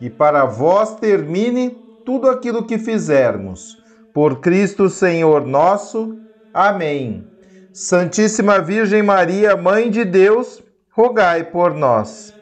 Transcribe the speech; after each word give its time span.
e 0.00 0.08
para 0.08 0.44
vós 0.44 0.96
termine 0.96 1.70
tudo 2.04 2.28
aquilo 2.28 2.64
que 2.64 2.78
fizermos. 2.78 3.76
Por 4.14 4.40
Cristo 4.40 4.88
Senhor 4.88 5.46
nosso. 5.46 6.16
Amém. 6.52 7.26
Santíssima 7.72 8.60
Virgem 8.60 9.02
Maria, 9.02 9.56
Mãe 9.56 9.90
de 9.90 10.04
Deus, 10.04 10.62
rogai 10.90 11.44
por 11.44 11.74
nós. 11.74 12.34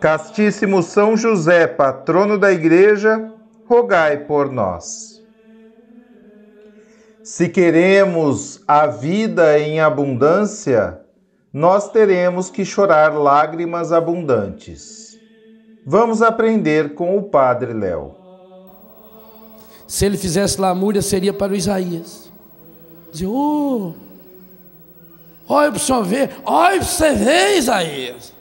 Castíssimo 0.00 0.82
São 0.82 1.16
José, 1.16 1.66
patrono 1.66 2.38
da 2.38 2.52
Igreja, 2.52 3.32
rogai 3.66 4.18
por 4.18 4.52
nós. 4.52 5.22
Se 7.24 7.48
queremos 7.48 8.62
a 8.68 8.86
vida 8.86 9.58
em 9.58 9.80
abundância, 9.80 11.00
nós 11.52 11.90
teremos 11.90 12.50
que 12.50 12.64
chorar 12.64 13.14
lágrimas 13.14 13.90
abundantes. 13.90 15.05
Vamos 15.88 16.20
aprender 16.20 16.94
com 16.94 17.16
o 17.16 17.22
Padre 17.22 17.72
Léo. 17.72 18.12
Se 19.86 20.04
ele 20.04 20.18
fizesse 20.18 20.60
lamúria, 20.60 21.00
seria 21.00 21.32
para 21.32 21.52
o 21.52 21.54
Isaías. 21.54 22.28
Dizia, 23.12 23.30
oh, 23.30 23.94
olha 25.48 25.70
para 25.70 25.76
o 25.76 25.80
senhor 25.80 26.02
ver, 26.02 26.40
olha 26.44 26.78
para 26.78 26.84
você 26.88 27.12
ver, 27.12 27.58
Isaías. 27.58 28.34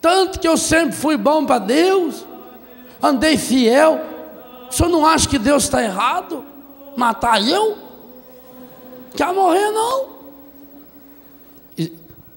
Tanto 0.00 0.38
que 0.38 0.46
eu 0.46 0.56
sempre 0.56 0.92
fui 0.92 1.16
bom 1.16 1.44
para 1.44 1.58
Deus, 1.58 2.24
andei 3.02 3.36
fiel. 3.36 4.00
O 4.70 4.72
senhor 4.72 4.88
não 4.88 5.04
acha 5.04 5.28
que 5.28 5.36
Deus 5.36 5.64
está 5.64 5.82
errado? 5.82 6.44
Matar 6.96 7.44
eu? 7.44 7.76
Quer 9.16 9.34
morrer, 9.34 9.68
não? 9.72 10.10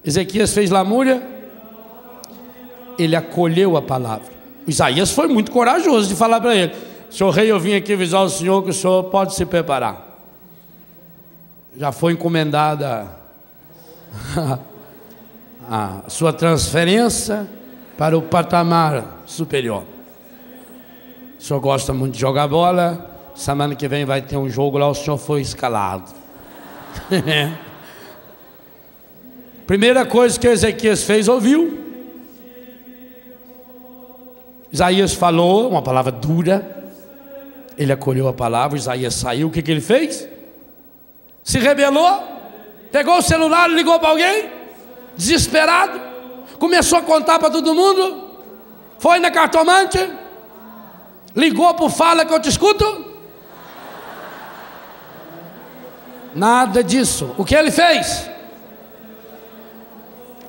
Ezequias 0.04 0.52
fez 0.52 0.68
lamúria, 0.68 1.33
ele 2.98 3.16
acolheu 3.16 3.76
a 3.76 3.82
palavra. 3.82 4.32
Isaías 4.66 5.10
foi 5.10 5.28
muito 5.28 5.50
corajoso 5.50 6.08
de 6.08 6.14
falar 6.14 6.40
para 6.40 6.54
ele: 6.54 6.74
Senhor 7.10 7.30
rei, 7.30 7.50
eu 7.50 7.60
vim 7.60 7.74
aqui 7.74 7.92
avisar 7.92 8.22
o 8.22 8.28
senhor 8.28 8.62
que 8.62 8.70
o 8.70 8.74
senhor 8.74 9.04
pode 9.04 9.34
se 9.34 9.44
preparar. 9.44 10.22
Já 11.76 11.92
foi 11.92 12.12
encomendada 12.12 13.08
a 15.68 16.02
sua 16.08 16.32
transferência 16.32 17.48
para 17.98 18.16
o 18.16 18.22
patamar 18.22 19.22
superior. 19.26 19.84
O 21.38 21.42
senhor 21.42 21.60
gosta 21.60 21.92
muito 21.92 22.14
de 22.14 22.20
jogar 22.20 22.48
bola. 22.48 23.10
Semana 23.34 23.74
que 23.74 23.88
vem 23.88 24.04
vai 24.04 24.22
ter 24.22 24.36
um 24.36 24.48
jogo 24.48 24.78
lá, 24.78 24.88
o 24.88 24.94
senhor 24.94 25.18
foi 25.18 25.40
escalado. 25.40 26.10
Primeira 29.66 30.06
coisa 30.06 30.38
que 30.38 30.46
Ezequias 30.46 31.02
fez, 31.02 31.26
ouviu. 31.26 31.83
Isaías 34.74 35.14
falou 35.14 35.68
uma 35.70 35.80
palavra 35.80 36.10
dura, 36.10 36.84
ele 37.78 37.92
acolheu 37.92 38.26
a 38.26 38.32
palavra, 38.32 38.76
Isaías 38.76 39.14
saiu, 39.14 39.46
o 39.46 39.50
que, 39.52 39.62
que 39.62 39.70
ele 39.70 39.80
fez? 39.80 40.28
Se 41.44 41.60
rebelou, 41.60 42.20
pegou 42.90 43.18
o 43.18 43.22
celular, 43.22 43.70
ligou 43.70 44.00
para 44.00 44.08
alguém, 44.08 44.50
desesperado, 45.16 46.00
começou 46.58 46.98
a 46.98 47.02
contar 47.02 47.38
para 47.38 47.50
todo 47.50 47.72
mundo, 47.72 48.32
foi 48.98 49.20
na 49.20 49.30
cartomante, 49.30 50.10
ligou 51.36 51.72
para 51.74 51.84
o 51.84 51.88
Fala 51.88 52.24
que 52.24 52.34
eu 52.34 52.40
te 52.40 52.48
escuto. 52.48 53.14
Nada 56.34 56.82
disso. 56.82 57.32
O 57.38 57.44
que 57.44 57.54
ele 57.54 57.70
fez? 57.70 58.28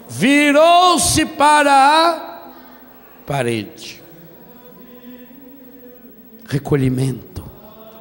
Virou-se 0.10 1.24
para 1.28 1.72
a 1.72 2.52
parede 3.24 4.04
recolhimento. 6.46 7.44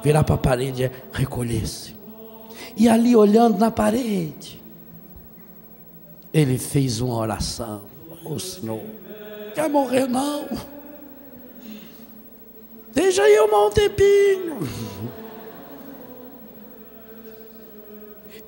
Virar 0.03 0.23
para 0.23 0.35
a 0.35 0.37
parede 0.37 0.83
é 0.83 0.91
recolher-se. 1.11 1.95
E 2.77 2.87
ali 2.87 3.15
olhando 3.15 3.57
na 3.57 3.71
parede, 3.71 4.61
ele 6.33 6.57
fez 6.57 7.01
uma 7.01 7.15
oração. 7.15 7.81
Ô 8.23 8.33
oh, 8.33 8.39
Senhor, 8.39 8.83
quer 9.53 9.69
morrer 9.69 10.07
não? 10.07 10.47
Deixa 12.93 13.27
eu 13.27 13.45
um 13.45 13.69
tempinho. 13.71 14.69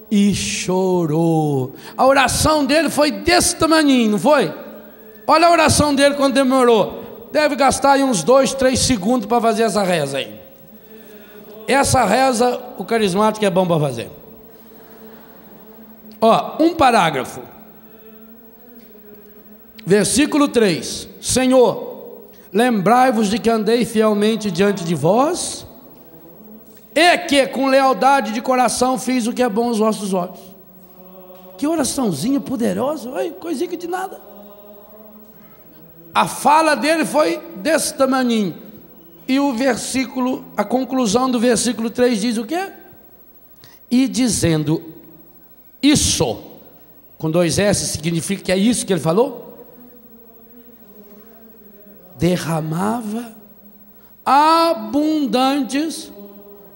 E 0.09 0.34
chorou. 0.34 1.75
A 1.97 2.06
oração 2.06 2.66
dele 2.66 2.90
foi 2.90 3.12
desse 3.12 3.56
tamanho, 3.56 4.12
não 4.12 4.19
foi? 4.19 4.53
Olha 5.25 5.47
a 5.47 5.52
oração 5.52 5.94
dele 5.94 6.16
quando 6.16 6.35
demorou 6.35 7.06
deve 7.38 7.56
gastar 7.56 7.92
aí 7.94 8.03
uns 8.03 8.24
dois, 8.24 8.52
três 8.53 8.80
segundos 8.80 9.28
para 9.28 9.40
fazer 9.40 9.62
essa 9.62 9.84
reza 9.84 10.18
aí. 10.18 10.40
Essa 11.68 12.03
reza, 12.03 12.59
o 12.80 12.84
carismático 12.84 13.46
é 13.46 13.50
bom 13.50 13.68
para 13.68 13.80
fazer. 13.80 14.09
Ó, 16.20 16.56
um 16.59 16.74
parágrafo. 16.74 17.42
Versículo 19.86 20.47
3: 20.47 21.08
Senhor, 21.22 22.30
lembrai-vos 22.52 23.30
de 23.30 23.38
que 23.38 23.50
andei 23.50 23.86
fielmente 23.86 24.50
diante 24.50 24.84
de 24.84 24.96
vós, 24.96 25.68
e 26.96 27.18
que 27.20 27.46
com 27.47 27.68
lealdade 27.68 28.31
de 28.31 28.42
coração 28.42 28.97
fiz 28.97 29.28
o 29.28 29.34
que 29.34 29.44
é 29.44 29.50
bom 29.50 29.68
aos 29.68 29.78
vossos 29.78 30.12
olhos. 30.12 30.40
Que 31.56 31.68
oraçãozinha 31.68 32.40
poderosa, 32.40 33.12
oi, 33.12 33.30
coisinha 33.31 33.78
de 33.78 33.88
nada. 33.88 34.20
A 36.17 36.25
fala 36.25 36.73
dele 36.73 37.05
foi 37.05 37.39
desse 37.57 37.94
tamanho. 37.94 38.55
E 39.28 39.39
o 39.39 39.53
versículo, 39.53 40.44
a 40.57 40.63
conclusão 40.63 41.29
do 41.29 41.39
versículo 41.39 41.91
3 41.91 42.19
diz 42.19 42.38
o 42.39 42.44
quê? 42.44 42.72
E 43.91 44.07
dizendo 44.07 44.95
isso, 45.79 46.41
com 47.19 47.29
dois 47.29 47.59
S, 47.59 47.85
significa 47.85 48.45
que 48.45 48.51
é 48.51 48.57
isso 48.57 48.83
que 48.83 48.91
ele 48.91 49.00
falou? 49.00 49.63
Derramava 52.17 53.35
abundantes 54.25 56.11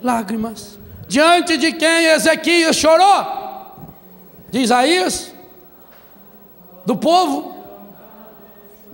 lágrimas. 0.03 0.77
Diante 1.07 1.57
de 1.57 1.73
quem 1.73 2.05
Ezequias 2.05 2.75
chorou? 2.75 3.25
De 4.51 4.59
Isaías? 4.59 5.33
Do 6.85 6.95
povo? 6.95 7.50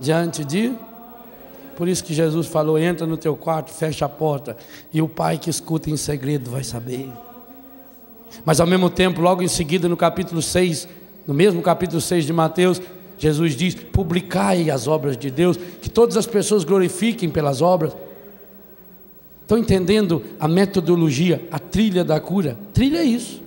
Diante 0.00 0.44
de. 0.44 0.72
Por 1.76 1.88
isso 1.88 2.02
que 2.02 2.12
Jesus 2.12 2.46
falou: 2.46 2.78
entra 2.78 3.06
no 3.06 3.16
teu 3.16 3.36
quarto, 3.36 3.72
fecha 3.72 4.04
a 4.04 4.08
porta, 4.08 4.56
e 4.92 5.00
o 5.00 5.08
pai 5.08 5.38
que 5.38 5.48
escuta 5.48 5.90
em 5.90 5.96
segredo 5.96 6.50
vai 6.50 6.64
saber. 6.64 7.10
Mas 8.44 8.60
ao 8.60 8.66
mesmo 8.66 8.90
tempo, 8.90 9.20
logo 9.20 9.42
em 9.42 9.48
seguida, 9.48 9.88
no 9.88 9.96
capítulo 9.96 10.42
6, 10.42 10.88
no 11.26 11.34
mesmo 11.34 11.62
capítulo 11.62 12.00
6 12.00 12.24
de 12.24 12.32
Mateus, 12.32 12.80
Jesus 13.18 13.54
diz: 13.54 13.74
publicai 13.74 14.70
as 14.70 14.86
obras 14.86 15.16
de 15.16 15.30
Deus, 15.30 15.56
que 15.56 15.88
todas 15.88 16.16
as 16.16 16.26
pessoas 16.26 16.64
glorifiquem 16.64 17.30
pelas 17.30 17.60
obras. 17.60 17.94
Estão 19.42 19.56
entendendo 19.56 20.22
a 20.38 20.46
metodologia, 20.46 21.42
a 21.50 21.58
trilha 21.58 22.04
da 22.04 22.20
cura? 22.20 22.58
Trilha 22.74 22.98
é 22.98 23.04
isso. 23.04 23.40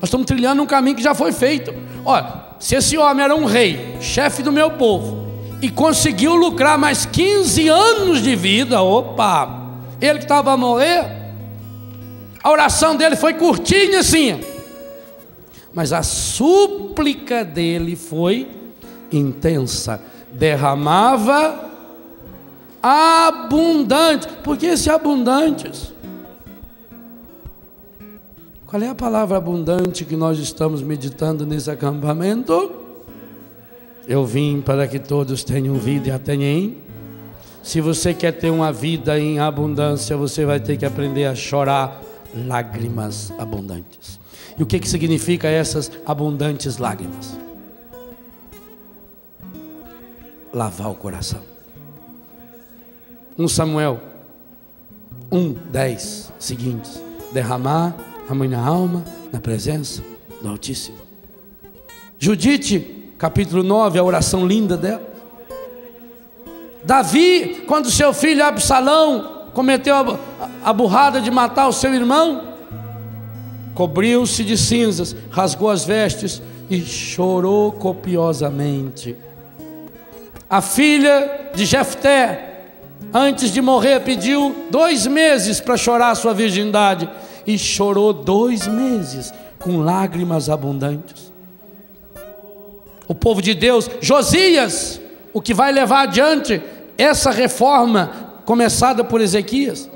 Nós 0.00 0.04
estamos 0.04 0.26
trilhando 0.26 0.60
um 0.60 0.66
caminho 0.66 0.96
que 0.96 1.02
já 1.02 1.14
foi 1.14 1.30
feito. 1.30 1.72
Olha, 2.04 2.42
se 2.58 2.74
esse 2.74 2.98
homem 2.98 3.24
era 3.24 3.34
um 3.34 3.44
rei, 3.44 3.96
chefe 4.00 4.42
do 4.42 4.50
meu 4.50 4.72
povo, 4.72 5.33
e 5.62 5.70
conseguiu 5.70 6.34
lucrar 6.34 6.78
mais 6.78 7.06
15 7.06 7.68
anos 7.68 8.22
de 8.22 8.36
vida. 8.36 8.82
Opa! 8.82 9.62
Ele 10.00 10.18
que 10.18 10.24
estava 10.24 10.52
a 10.52 10.56
morrer, 10.56 11.22
A 12.42 12.50
oração 12.50 12.94
dele 12.94 13.16
foi 13.16 13.32
curtinha 13.32 14.00
assim. 14.00 14.38
Mas 15.72 15.94
a 15.94 16.02
súplica 16.02 17.42
dele 17.42 17.96
foi 17.96 18.46
intensa. 19.10 19.98
Derramava 20.30 21.70
abundante. 22.82 24.28
Por 24.42 24.58
que 24.58 24.66
esse 24.66 24.90
abundantes? 24.90 25.94
Qual 28.66 28.82
é 28.82 28.88
a 28.88 28.94
palavra 28.94 29.38
abundante 29.38 30.04
que 30.04 30.14
nós 30.16 30.38
estamos 30.38 30.82
meditando 30.82 31.46
nesse 31.46 31.70
acampamento? 31.70 32.83
Eu 34.06 34.26
vim 34.26 34.60
para 34.60 34.86
que 34.86 34.98
todos 34.98 35.42
tenham 35.42 35.76
vida 35.76 36.08
e 36.08 36.10
a 36.10 36.18
tenham. 36.18 36.76
Se 37.62 37.80
você 37.80 38.12
quer 38.12 38.32
ter 38.32 38.50
uma 38.50 38.70
vida 38.70 39.18
em 39.18 39.38
abundância, 39.38 40.16
você 40.16 40.44
vai 40.44 40.60
ter 40.60 40.76
que 40.76 40.84
aprender 40.84 41.24
a 41.24 41.34
chorar 41.34 42.02
lágrimas 42.46 43.32
abundantes. 43.38 44.20
E 44.58 44.62
o 44.62 44.66
que, 44.66 44.78
que 44.78 44.88
significa 44.88 45.48
essas 45.48 45.90
abundantes 46.04 46.76
lágrimas? 46.76 47.38
Lavar 50.52 50.90
o 50.90 50.94
coração. 50.94 51.40
1 53.38 53.48
Samuel 53.48 54.00
1, 55.32 55.54
10 55.72 56.32
seguintes. 56.38 57.02
Derramar 57.32 57.96
a 58.28 58.34
minha 58.34 58.58
alma 58.58 59.02
na 59.32 59.40
presença 59.40 60.02
do 60.42 60.48
Altíssimo. 60.48 60.98
Judite, 62.18 63.03
capítulo 63.18 63.62
9, 63.62 63.98
a 63.98 64.04
oração 64.04 64.46
linda 64.46 64.76
dela. 64.76 65.02
Davi, 66.84 67.64
quando 67.66 67.90
seu 67.90 68.12
filho 68.12 68.44
Absalão 68.44 69.48
cometeu 69.54 69.94
a, 69.94 70.18
a 70.64 70.72
burrada 70.72 71.20
de 71.20 71.30
matar 71.30 71.68
o 71.68 71.72
seu 71.72 71.94
irmão, 71.94 72.54
cobriu-se 73.74 74.44
de 74.44 74.56
cinzas, 74.58 75.16
rasgou 75.30 75.70
as 75.70 75.84
vestes 75.84 76.42
e 76.68 76.80
chorou 76.80 77.72
copiosamente. 77.72 79.16
A 80.48 80.60
filha 80.60 81.50
de 81.54 81.64
Jefté, 81.64 82.60
antes 83.12 83.50
de 83.50 83.62
morrer, 83.62 84.00
pediu 84.00 84.54
dois 84.70 85.06
meses 85.06 85.60
para 85.60 85.76
chorar 85.76 86.14
sua 86.14 86.34
virgindade 86.34 87.08
e 87.46 87.58
chorou 87.58 88.12
dois 88.12 88.66
meses 88.66 89.32
com 89.58 89.78
lágrimas 89.78 90.48
abundantes. 90.48 91.23
O 93.06 93.14
povo 93.14 93.42
de 93.42 93.54
Deus, 93.54 93.90
Josias, 94.00 95.00
o 95.32 95.40
que 95.40 95.52
vai 95.52 95.72
levar 95.72 96.02
adiante 96.02 96.62
essa 96.96 97.30
reforma 97.30 98.10
começada 98.44 99.02
por 99.02 99.20
Ezequias. 99.20 99.90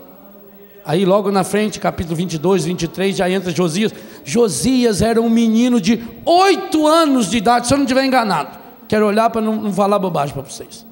Aí 0.85 1.05
logo 1.05 1.31
na 1.31 1.45
frente, 1.45 1.79
capítulo 1.79 2.17
22, 2.17 2.65
23, 2.65 3.17
já 3.17 3.31
entra 3.31 3.51
Josias. 3.51 3.93
Josias 4.25 5.03
era 5.03 5.21
um 5.21 5.29
menino 5.29 5.81
de 5.81 6.03
oito 6.25 6.87
anos 6.87 7.31
de 7.31 7.37
idade, 7.37 7.67
se 7.67 7.75
eu 7.75 7.79
não 7.79 7.85
estiver 7.85 8.05
enganado. 8.05 8.59
Quero 8.89 9.07
olhar 9.07 9.29
para 9.29 9.43
não, 9.43 9.57
não 9.57 9.73
falar 9.73 9.99
bobagem 9.99 10.35
para 10.35 10.43
vocês. 10.43 10.87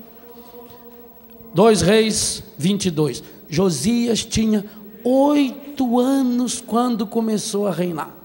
2 1.55 1.81
Reis 1.81 2.43
22. 2.59 3.23
Josias 3.49 4.25
tinha 4.25 4.65
oito 5.03 5.99
anos 5.99 6.61
quando 6.61 7.07
começou 7.07 7.67
a 7.67 7.73
reinar. 7.73 8.16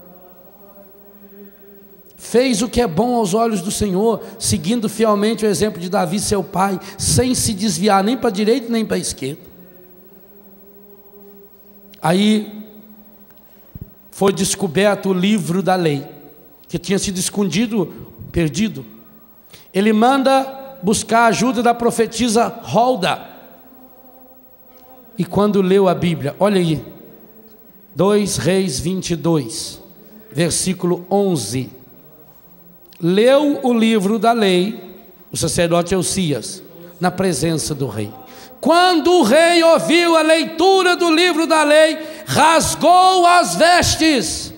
Fez 2.22 2.62
o 2.62 2.68
que 2.68 2.80
é 2.80 2.86
bom 2.86 3.16
aos 3.16 3.34
olhos 3.34 3.60
do 3.60 3.72
Senhor, 3.72 4.22
seguindo 4.38 4.88
fielmente 4.88 5.44
o 5.44 5.48
exemplo 5.48 5.80
de 5.80 5.90
Davi, 5.90 6.20
seu 6.20 6.42
pai, 6.42 6.78
sem 6.96 7.34
se 7.34 7.52
desviar 7.52 8.04
nem 8.04 8.16
para 8.16 8.28
a 8.28 8.32
direita 8.32 8.70
nem 8.70 8.86
para 8.86 8.96
a 8.96 9.00
esquerda. 9.00 9.42
Aí 12.00 12.64
foi 14.12 14.32
descoberto 14.32 15.08
o 15.08 15.12
livro 15.12 15.64
da 15.64 15.74
lei, 15.74 16.06
que 16.68 16.78
tinha 16.78 16.96
sido 16.96 17.18
escondido, 17.18 17.92
perdido. 18.30 18.86
Ele 19.74 19.92
manda 19.92 20.78
buscar 20.80 21.22
a 21.22 21.26
ajuda 21.26 21.60
da 21.60 21.74
profetisa 21.74 22.46
Holda. 22.62 23.20
E 25.18 25.24
quando 25.24 25.60
leu 25.60 25.88
a 25.88 25.94
Bíblia, 25.94 26.36
olha 26.38 26.60
aí, 26.60 26.84
2 27.96 28.36
Reis 28.36 28.78
22, 28.78 29.82
versículo 30.30 31.04
11. 31.10 31.81
Leu 33.02 33.58
o 33.64 33.74
livro 33.74 34.16
da 34.16 34.30
lei, 34.30 34.80
o 35.32 35.36
sacerdote 35.36 35.92
Eucias, 35.92 36.62
na 37.00 37.10
presença 37.10 37.74
do 37.74 37.88
rei. 37.88 38.12
Quando 38.60 39.12
o 39.12 39.22
rei 39.24 39.60
ouviu 39.64 40.16
a 40.16 40.22
leitura 40.22 40.94
do 40.94 41.12
livro 41.12 41.44
da 41.44 41.64
lei, 41.64 41.98
rasgou 42.24 43.26
as 43.26 43.56
vestes. 43.56 44.54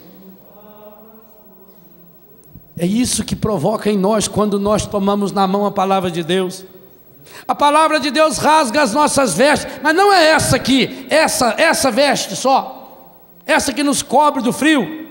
É 2.76 2.84
isso 2.84 3.24
que 3.24 3.34
provoca 3.34 3.90
em 3.90 3.96
nós 3.96 4.28
quando 4.28 4.60
nós 4.60 4.84
tomamos 4.84 5.32
na 5.32 5.46
mão 5.46 5.64
a 5.64 5.70
palavra 5.70 6.10
de 6.10 6.22
Deus. 6.22 6.66
A 7.48 7.54
palavra 7.54 7.98
de 7.98 8.10
Deus 8.10 8.36
rasga 8.36 8.82
as 8.82 8.92
nossas 8.92 9.32
vestes, 9.32 9.72
mas 9.82 9.96
não 9.96 10.12
é 10.12 10.30
essa 10.30 10.56
aqui, 10.56 11.06
essa, 11.08 11.54
essa 11.56 11.90
veste 11.90 12.36
só, 12.36 13.40
essa 13.46 13.72
que 13.72 13.82
nos 13.82 14.02
cobre 14.02 14.42
do 14.42 14.52
frio. 14.52 15.03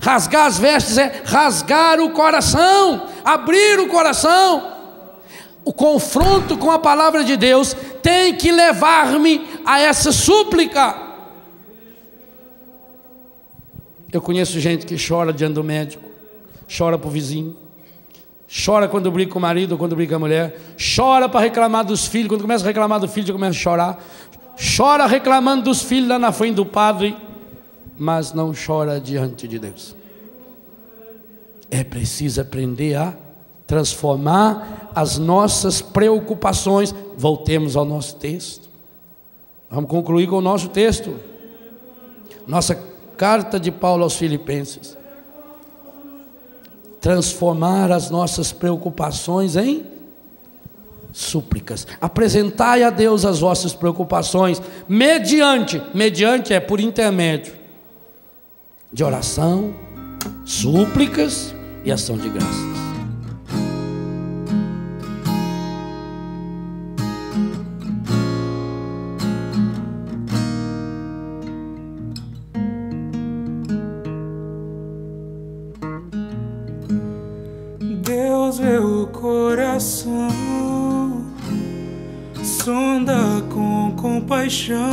Rasgar 0.00 0.46
as 0.46 0.58
vestes 0.58 0.96
é 0.96 1.22
rasgar 1.26 2.00
o 2.00 2.10
coração, 2.10 3.06
abrir 3.22 3.78
o 3.78 3.88
coração. 3.88 4.72
O 5.62 5.74
confronto 5.74 6.56
com 6.56 6.70
a 6.70 6.78
palavra 6.78 7.22
de 7.22 7.36
Deus 7.36 7.76
tem 8.02 8.34
que 8.34 8.50
levar-me 8.50 9.46
a 9.64 9.78
essa 9.78 10.10
súplica. 10.10 10.96
Eu 14.10 14.22
conheço 14.22 14.58
gente 14.58 14.86
que 14.86 14.96
chora 14.96 15.34
diante 15.34 15.54
do 15.54 15.62
médico, 15.62 16.02
chora 16.66 16.98
para 16.98 17.06
o 17.06 17.10
vizinho, 17.10 17.54
chora 18.48 18.88
quando 18.88 19.12
briga 19.12 19.30
com 19.30 19.38
o 19.38 19.42
marido 19.42 19.72
ou 19.72 19.78
quando 19.78 19.94
briga 19.94 20.10
com 20.10 20.16
a 20.16 20.18
mulher, 20.18 20.58
chora 20.96 21.28
para 21.28 21.40
reclamar 21.40 21.84
dos 21.84 22.06
filhos, 22.06 22.28
quando 22.28 22.40
começa 22.40 22.64
a 22.64 22.66
reclamar 22.66 22.98
do 22.98 23.06
filho, 23.06 23.26
já 23.26 23.32
começa 23.32 23.56
a 23.56 23.62
chorar, 23.62 24.04
chora 24.76 25.06
reclamando 25.06 25.64
dos 25.64 25.82
filhos 25.82 26.08
lá 26.08 26.18
na 26.18 26.32
frente 26.32 26.56
do 26.56 26.66
padre, 26.66 27.14
mas 28.00 28.32
não 28.32 28.54
chora 28.54 28.98
diante 28.98 29.46
de 29.46 29.58
Deus. 29.58 29.94
É 31.70 31.84
preciso 31.84 32.40
aprender 32.40 32.94
a 32.94 33.14
transformar 33.66 34.90
as 34.94 35.18
nossas 35.18 35.82
preocupações. 35.82 36.94
Voltemos 37.18 37.76
ao 37.76 37.84
nosso 37.84 38.16
texto. 38.16 38.70
Vamos 39.70 39.90
concluir 39.90 40.26
com 40.28 40.36
o 40.36 40.40
nosso 40.40 40.70
texto. 40.70 41.14
Nossa 42.46 42.74
carta 43.18 43.60
de 43.60 43.70
Paulo 43.70 44.02
aos 44.02 44.16
Filipenses 44.16 44.96
transformar 47.02 47.90
as 47.90 48.10
nossas 48.10 48.52
preocupações 48.52 49.56
em 49.56 49.84
súplicas. 51.14 51.86
Apresentai 51.98 52.82
a 52.82 52.90
Deus 52.90 53.24
as 53.24 53.40
vossas 53.40 53.72
preocupações 53.72 54.60
mediante, 54.86 55.80
mediante 55.94 56.52
é 56.52 56.60
por 56.60 56.78
intermédio 56.78 57.59
de 58.92 59.04
oração, 59.04 59.74
súplicas 60.44 61.54
e 61.84 61.92
ação 61.92 62.16
de 62.16 62.28
graças. 62.28 62.80
paixão 84.30 84.90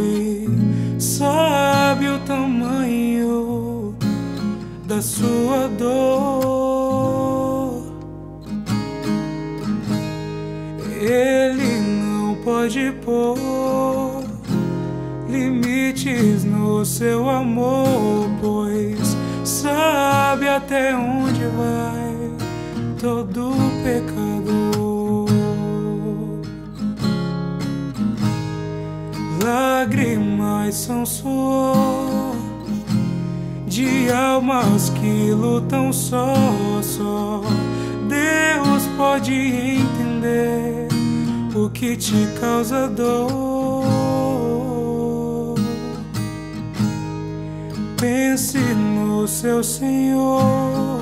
e 0.00 1.00
sabe 1.00 2.06
o 2.08 2.18
tamanho 2.20 3.11
sua 5.02 5.68
dor. 5.68 7.02
Ele 11.00 11.80
não 12.00 12.36
pode 12.44 12.92
pôr 13.04 13.36
limites 15.28 16.44
no 16.44 16.84
seu 16.84 17.28
amor, 17.28 18.30
pois 18.40 19.16
sabe 19.44 20.48
até 20.48 20.94
onde 20.94 21.44
vai 21.46 22.30
todo 23.00 23.52
pecador. 23.82 24.32
lágrimas 29.42 30.74
são 30.76 31.04
suor 31.04 32.36
de 33.66 34.10
almas 34.12 34.90
que 35.02 35.32
lutam 35.32 35.92
só, 35.92 36.32
só. 36.80 37.42
Deus 38.08 38.86
pode 38.96 39.34
entender 39.34 40.86
o 41.54 41.68
que 41.68 41.96
te 41.96 42.28
causa 42.40 42.88
dor. 42.88 43.82
pense 48.02 48.58
no 48.58 49.28
seu 49.28 49.62
Senhor, 49.62 51.00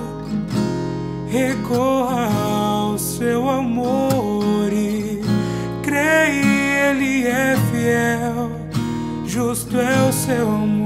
recorra 1.29 2.29
ao 2.31 2.99
seu 2.99 3.49
amor 3.49 4.71
e 4.71 5.23
creia, 5.83 6.91
Ele 6.91 7.27
é 7.27 7.57
fiel, 7.71 8.51
justo 9.25 9.79
é 9.79 10.09
o 10.09 10.13
seu 10.13 10.47
amor. 10.47 10.80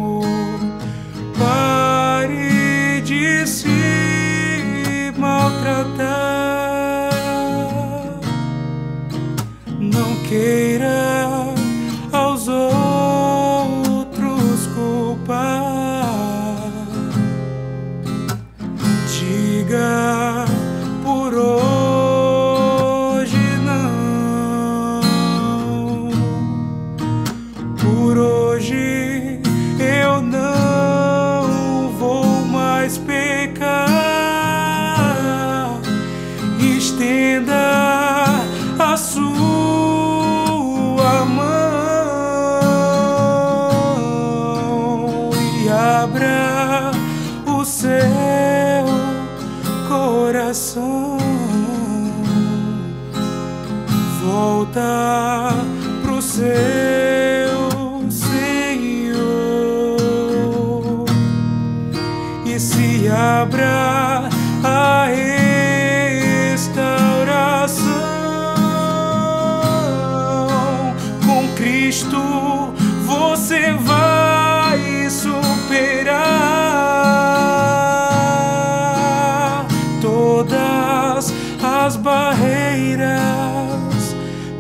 Barreiras, 82.05 83.09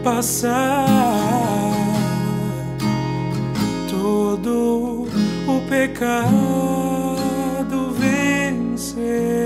passar 0.03 0.87
todo 3.91 5.07
o 5.47 5.61
pecado 5.69 6.75
vencer. 7.93 9.44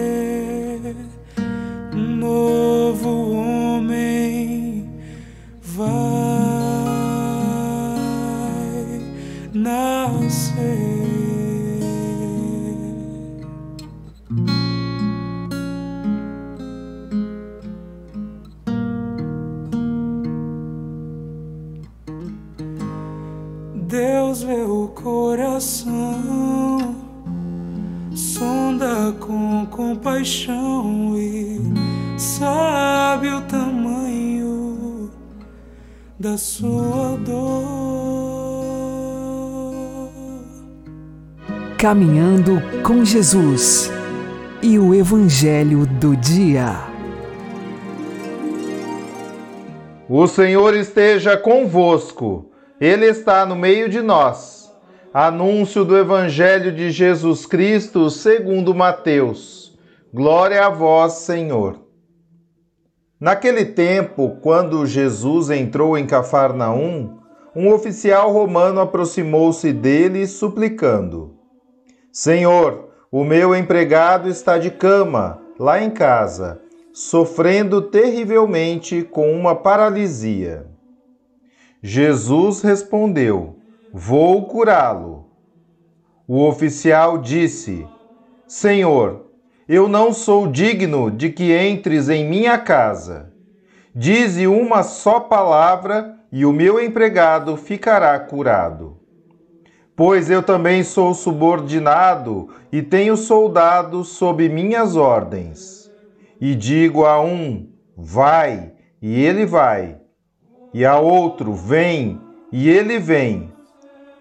Compaixão 30.19 31.15
e 31.17 31.61
sabe 32.19 33.29
o 33.29 33.41
tamanho 33.43 35.11
da 36.19 36.37
sua 36.37 37.17
dor. 37.25 37.69
Caminhando 41.79 42.61
com 42.83 43.05
Jesus 43.05 43.93
e 44.61 44.77
o 44.79 44.93
Evangelho 44.93 45.87
do 45.87 46.17
Dia. 46.17 46.75
O 50.09 50.27
Senhor 50.27 50.75
esteja 50.75 51.37
convosco, 51.37 52.51
Ele 52.81 53.07
está 53.07 53.47
no 53.47 53.55
meio 53.55 53.89
de 53.89 54.03
nós. 54.03 54.73
Anúncio 55.15 55.85
do 55.85 55.97
Evangelho 55.97 56.73
de 56.73 56.91
Jesus 56.91 57.47
Cristo 57.47 58.11
segundo 58.11 58.75
Mateus. 58.75 59.68
Glória 60.13 60.65
a 60.65 60.71
vós, 60.71 61.13
Senhor. 61.15 61.81
Naquele 63.21 63.67
tempo, 63.67 64.39
quando 64.41 64.87
Jesus 64.87 65.51
entrou 65.51 65.99
em 65.99 66.07
Cafarnaum, 66.07 67.19
um 67.55 67.71
oficial 67.71 68.33
romano 68.33 68.81
aproximou-se 68.81 69.71
dele, 69.71 70.27
suplicando: 70.27 71.37
Senhor, 72.11 72.89
o 73.13 73.23
meu 73.23 73.55
empregado 73.55 74.31
está 74.31 74.57
de 74.57 74.71
cama, 74.71 75.43
lá 75.59 75.83
em 75.83 75.91
casa, 75.91 76.59
sofrendo 76.91 77.83
terrivelmente 77.83 79.03
com 79.03 79.31
uma 79.31 79.55
paralisia. 79.55 80.67
Jesus 81.83 82.63
respondeu: 82.63 83.57
Vou 83.93 84.47
curá-lo. 84.47 85.27
O 86.27 86.47
oficial 86.47 87.19
disse: 87.19 87.87
Senhor, 88.47 89.28
eu 89.69 89.87
não 89.87 90.15
sou 90.15 90.47
digno 90.47 91.11
de 91.11 91.29
que 91.29 91.55
entres 91.55 92.09
em 92.09 92.27
minha 92.27 92.57
casa. 92.57 93.31
Dize 93.95 94.47
uma 94.47 94.83
só 94.83 95.21
palavra 95.21 96.17
e 96.33 96.47
o 96.47 96.53
meu 96.53 96.83
empregado 96.83 97.55
ficará 97.55 98.19
curado. 98.19 98.97
Pois 99.95 100.31
eu 100.31 100.43
também 100.43 100.83
sou 100.83 101.13
subordinado 101.13 102.49
e 102.73 102.81
tenho 102.81 103.15
soldados 103.15 104.09
sob 104.09 104.49
minhas 104.49 104.97
ordens. 104.97 105.91
E 106.41 106.55
digo 106.55 107.05
a 107.05 107.21
um: 107.21 107.69
vai, 107.95 108.73
e 109.03 109.23
ele 109.23 109.45
vai. 109.45 109.99
E 110.73 110.83
a 110.87 110.99
outro: 110.99 111.53
vem, 111.53 112.19
e 112.51 112.71
ele 112.71 112.99
vem. 112.99 113.53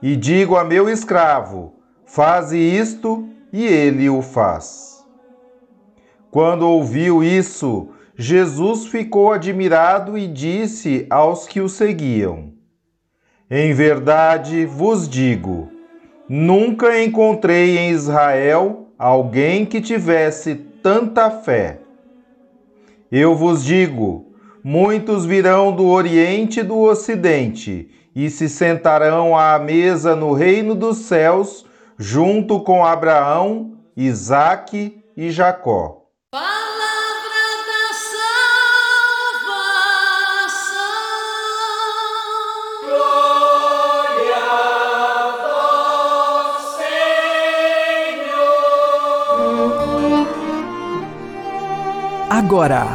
E 0.02 0.16
digo 0.18 0.58
a 0.58 0.66
meu 0.66 0.90
escravo: 0.90 1.76
faze 2.06 2.58
isto, 2.58 3.30
e 3.54 3.66
ele 3.66 4.10
o 4.10 4.22
faz. 4.22 4.87
Quando 6.38 6.70
ouviu 6.70 7.24
isso, 7.24 7.90
Jesus 8.16 8.86
ficou 8.86 9.32
admirado 9.34 10.16
e 10.16 10.28
disse 10.28 11.08
aos 11.10 11.48
que 11.48 11.60
o 11.60 11.68
seguiam: 11.68 12.54
Em 13.50 13.74
verdade 13.74 14.64
vos 14.64 15.10
digo, 15.10 15.68
nunca 16.30 17.02
encontrei 17.02 17.80
em 17.80 17.90
Israel 17.90 18.90
alguém 19.00 19.66
que 19.66 19.82
tivesse 19.82 20.54
tanta 20.54 21.32
fé. 21.32 21.80
Eu 23.12 23.34
vos 23.34 23.66
digo: 23.66 24.32
muitos 24.64 25.26
virão 25.26 25.76
do 25.76 25.88
Oriente 25.88 26.60
e 26.60 26.64
do 26.64 26.78
Ocidente 26.78 27.90
e 28.16 28.30
se 28.30 28.48
sentarão 28.48 29.36
à 29.36 29.58
mesa 29.58 30.16
no 30.16 30.34
reino 30.34 30.76
dos 30.76 30.98
céus, 30.98 31.66
junto 31.98 32.60
com 32.60 32.86
Abraão, 32.86 33.74
Isaque 33.96 35.02
e 35.18 35.32
Jacó. 35.32 36.07
Agora, 52.38 52.86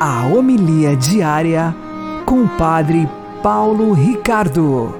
a 0.00 0.26
homilia 0.26 0.96
diária 0.96 1.76
com 2.24 2.44
o 2.44 2.48
Padre 2.56 3.06
Paulo 3.42 3.92
Ricardo. 3.92 4.94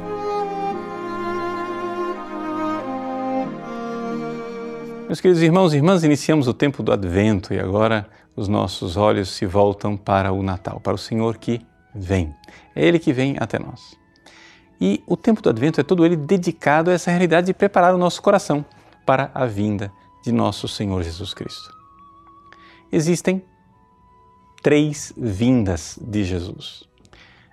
Meus 5.06 5.18
queridos 5.18 5.42
irmãos 5.42 5.72
e 5.72 5.76
irmãs, 5.76 6.04
iniciamos 6.04 6.46
o 6.46 6.52
tempo 6.52 6.82
do 6.82 6.92
Advento 6.92 7.54
e 7.54 7.58
agora 7.58 8.06
os 8.36 8.48
nossos 8.48 8.98
olhos 8.98 9.30
se 9.30 9.46
voltam 9.46 9.96
para 9.96 10.30
o 10.30 10.42
Natal, 10.42 10.78
para 10.78 10.94
o 10.94 10.98
Senhor 10.98 11.38
que 11.38 11.62
vem. 11.94 12.34
É 12.74 12.86
Ele 12.86 12.98
que 12.98 13.14
vem 13.14 13.36
até 13.40 13.58
nós. 13.58 13.96
E 14.78 15.02
o 15.06 15.16
tempo 15.16 15.40
do 15.40 15.48
Advento 15.48 15.80
é 15.80 15.82
todo 15.82 16.04
ele 16.04 16.16
dedicado 16.16 16.90
a 16.90 16.92
essa 16.92 17.10
realidade 17.10 17.46
de 17.46 17.54
preparar 17.54 17.94
o 17.94 17.98
nosso 17.98 18.20
coração 18.20 18.62
para 19.06 19.30
a 19.32 19.46
vinda 19.46 19.90
de 20.22 20.32
nosso 20.32 20.68
Senhor 20.68 21.02
Jesus 21.02 21.32
Cristo. 21.32 21.74
Existem 22.92 23.42
três 24.66 25.12
vindas 25.16 25.96
de 26.02 26.24
Jesus. 26.24 26.82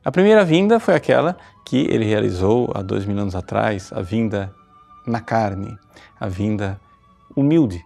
A 0.03 0.11
primeira 0.11 0.43
vinda 0.43 0.79
foi 0.79 0.95
aquela 0.95 1.37
que 1.63 1.77
ele 1.77 2.05
realizou 2.05 2.71
há 2.73 2.81
dois 2.81 3.05
mil 3.05 3.19
anos 3.19 3.35
atrás, 3.35 3.93
a 3.93 4.01
vinda 4.01 4.51
na 5.05 5.21
carne, 5.21 5.77
a 6.19 6.27
vinda 6.27 6.81
humilde 7.35 7.85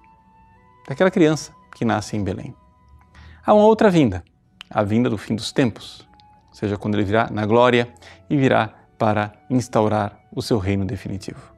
daquela 0.88 1.12
criança 1.12 1.52
que 1.76 1.84
nasce 1.84 2.16
em 2.16 2.24
Belém. 2.24 2.56
Há 3.46 3.54
uma 3.54 3.66
outra 3.66 3.90
vinda, 3.90 4.24
a 4.70 4.82
vinda 4.82 5.10
do 5.10 5.18
fim 5.18 5.36
dos 5.36 5.52
tempos, 5.52 6.08
ou 6.48 6.56
seja, 6.56 6.78
quando 6.78 6.96
ele 6.96 7.04
virá 7.04 7.30
na 7.30 7.46
glória 7.46 7.94
e 8.30 8.38
virá 8.38 8.76
para 8.98 9.34
instaurar 9.50 10.18
o 10.34 10.42
seu 10.42 10.58
reino 10.58 10.86
definitivo. 10.86 11.52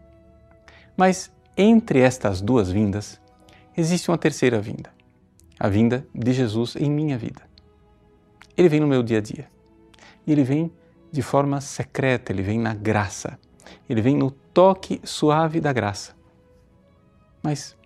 Mas 0.97 1.31
entre 1.55 1.99
estas 1.99 2.41
duas 2.41 2.71
vindas, 2.71 3.21
existe 3.77 4.09
uma 4.09 4.17
terceira 4.17 4.59
vinda, 4.59 4.89
a 5.59 5.69
vinda 5.69 6.03
de 6.15 6.33
Jesus 6.33 6.75
em 6.75 6.89
minha 6.89 7.15
vida. 7.15 7.47
Ele 8.59 8.67
vem 8.67 8.81
no 8.81 8.87
meu 8.87 9.01
dia 9.01 9.19
a 9.19 9.21
dia. 9.21 9.47
E 10.27 10.33
ele 10.33 10.43
vem 10.43 10.69
de 11.09 11.21
forma 11.21 11.61
secreta, 11.61 12.33
ele 12.33 12.43
vem 12.43 12.59
na 12.59 12.73
graça. 12.73 13.39
Ele 13.89 14.01
vem 14.01 14.17
no 14.17 14.29
toque 14.29 14.99
suave 15.01 15.61
da 15.61 15.71
graça. 15.71 16.13
Mas 17.41 17.77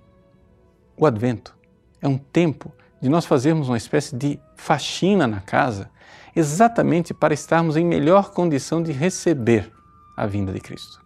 o 0.98 1.06
advento 1.06 1.56
é 2.02 2.08
um 2.08 2.18
tempo 2.18 2.74
de 3.00 3.08
nós 3.08 3.24
fazermos 3.24 3.70
uma 3.70 3.78
espécie 3.78 4.16
de 4.16 4.40
faxina 4.56 5.28
na 5.28 5.42
casa, 5.42 5.92
exatamente 6.36 7.14
para 7.14 7.36
estarmos 7.36 7.78
em 7.78 7.86
melhor 7.86 8.32
condição 8.32 8.82
de 8.82 8.92
receber 8.92 9.72
a 10.18 10.26
vinda 10.26 10.52
de 10.52 10.60
Cristo. 10.60 11.06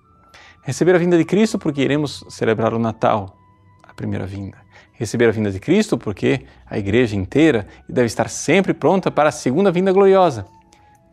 Receber 0.61 0.95
a 0.95 0.97
vinda 0.97 1.17
de 1.17 1.25
Cristo 1.25 1.59
porque 1.59 1.81
iremos 1.81 2.23
celebrar 2.29 2.73
o 2.73 2.79
Natal, 2.79 3.37
a 3.83 3.93
primeira 3.93 4.25
vinda 4.25 4.66
receber 4.97 5.29
a 5.29 5.31
vinda 5.31 5.51
de 5.51 5.59
Cristo, 5.59 5.97
porque 5.97 6.45
a 6.65 6.77
igreja 6.77 7.15
inteira 7.15 7.67
deve 7.87 8.07
estar 8.07 8.29
sempre 8.29 8.73
pronta 8.73 9.09
para 9.09 9.29
a 9.29 9.31
segunda 9.31 9.71
vinda 9.71 9.91
gloriosa. 9.91 10.45